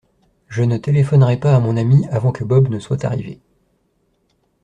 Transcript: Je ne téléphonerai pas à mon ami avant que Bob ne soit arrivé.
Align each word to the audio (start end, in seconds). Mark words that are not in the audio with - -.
Je 0.47 0.63
ne 0.63 0.77
téléphonerai 0.77 1.37
pas 1.39 1.55
à 1.55 1.59
mon 1.59 1.77
ami 1.77 2.07
avant 2.07 2.31
que 2.31 2.43
Bob 2.43 2.69
ne 2.69 2.79
soit 2.79 3.05
arrivé. 3.05 3.39